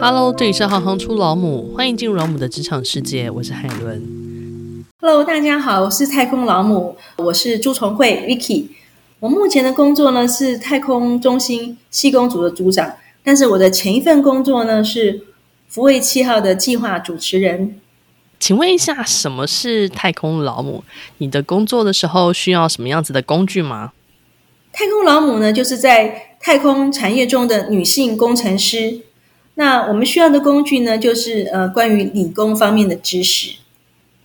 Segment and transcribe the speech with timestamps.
[0.00, 4.84] Hello，这里是行行出老母，欢迎进入老母的职场世界，我是海伦。
[5.00, 8.66] Hello，大家好，我是太空老母，我是朱重慧 Vicky。
[9.20, 15.22] 我目前的工作呢是太空中心系工组的组长，但是我的前一份工作呢是
[15.68, 17.80] 福卫七号的计划主持人。
[18.40, 20.82] 请问一下，什么是太空老母？
[21.18, 23.92] 你的工作的时候需要什么样子的工具吗？
[24.72, 29.00] 太空老母呢，就是在太空产业中的女性工程师。
[29.56, 33.54] 那我们需要的工具呢，就是呃，关于理工方面的知识。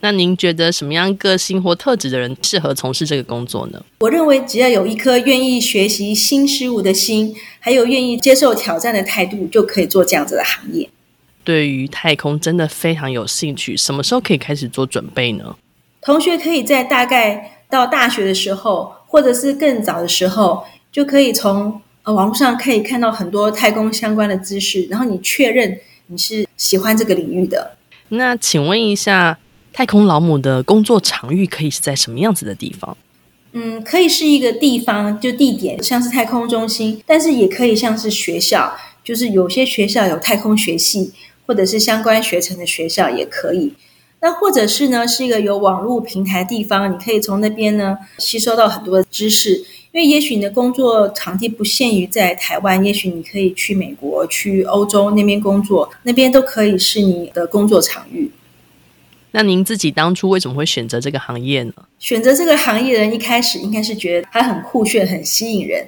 [0.00, 3.84] 那您觉得什么样个性或特质的人适合从事这个工作呢？
[3.98, 10.88] 我认为只要有一颗愿意学习新事物的心，还有愿意接受挑战的态度，就可以做这样子的行业。
[11.44, 15.54] 对于太空真的非常有兴趣，什么时候可以开始做准备呢？
[16.00, 21.82] 同学可以在大概到大学的时候，或者是更早的时候，就可以从。
[22.02, 27.76] 呃，网络上可以看到很多太空相关的知识，然后你确认你是喜欢这个领域的。
[28.08, 29.38] 那请问一下，
[29.72, 32.96] 太空老母的工作场域可以是在什么样子的地方？
[33.52, 38.72] 嗯，可以是一个地方，就地点，像是太空中心，但是也可以像是学校，
[39.04, 41.12] 就是有些学校有太空学系，
[41.46, 43.74] 或者是相关学程的学校也可以。
[44.20, 49.64] 那或者是呢，是一个有网络平台的地方，你可以从那边呢吸收到很多的知识。
[49.92, 58.30] 因为也许你的工作场地不限于在台湾，也许你可以去美国、去欧洲那边工作，那边都可以是你的工作场域。
[59.32, 61.72] 那您自己当初为什么会选择这个行业呢？
[61.98, 65.84] 选择这个行业的人一开始应该是觉得它很酷炫、很吸引人，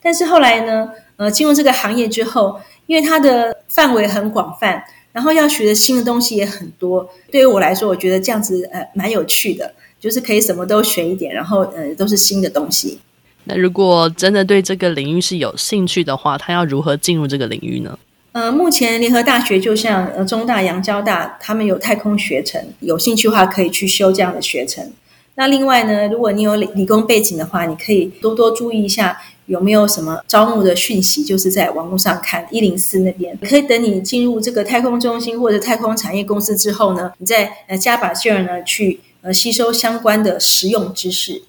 [0.00, 7.08] 但是后来呢，呃，进入这个行业之后，因为它的范围很广泛，然后要学的新的东西也很多。
[7.30, 12.98] 对于我来说，我觉得这样子呃蛮有趣的，就是可以什么都学一点，然后呃都是新的东西。
[13.44, 17.98] 那如果真的对这个领域是有兴趣的话，他要如何进入这个领域呢？
[18.32, 24.90] 呃，目前联合大学就像呃中大、洋交大，他们有太空学程，有兴趣的话可以去修这样的学程。
[25.34, 41.42] 那另外呢，如果你有理理工背景的话，你可以多多注意一下有没有什么招募的讯息，就是在网络上看一零四那边，可以等你进入这个太空中心或者太空产业公司之后呢，你再呃加把劲儿呢去呃吸收相关的实用知识。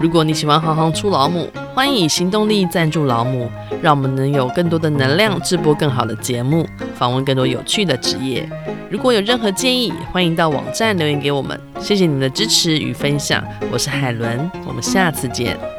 [0.00, 3.50] 如果你喜欢行行出老母，欢迎以行动力赞助老母，
[3.82, 6.64] 让我们能有更多的能量制播更好的节目，
[6.94, 8.48] 访问更多有趣的职业。
[8.88, 11.60] 如果有任何建议，欢迎到网站留言给我们。
[11.80, 15.77] 谢谢你们的支持与分享，我是海伦，我们下次见。